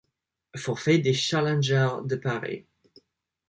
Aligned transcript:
Forfait 0.57 0.97
des 0.97 1.13
Challengers 1.13 1.97
de 2.05 2.15
Paris. 2.15 2.65